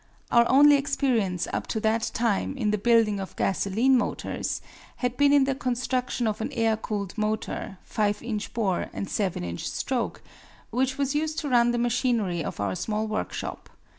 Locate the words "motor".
7.19-7.77